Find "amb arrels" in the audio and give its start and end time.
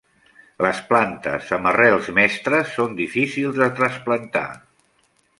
1.57-2.09